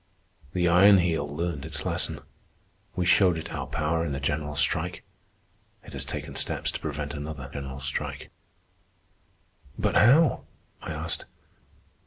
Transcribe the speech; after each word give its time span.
The 0.53 0.67
Iron 0.67 0.97
Heel 0.97 1.27
learned 1.29 1.63
its 1.63 1.85
lesson. 1.85 2.21
We 2.95 3.05
showed 3.05 3.37
it 3.37 3.51
our 3.53 3.67
power 3.67 4.03
in 4.03 4.13
the 4.13 4.19
general 4.19 4.55
strike. 4.55 5.03
It 5.83 5.93
has 5.93 6.05
taken 6.05 6.33
steps 6.33 6.71
to 6.71 6.79
prevent 6.79 7.13
another 7.13 7.51
general 7.53 7.79
strike." 7.79 8.31
"But 9.77 9.93
how?" 9.93 10.45
I 10.81 10.91
asked. 10.91 11.25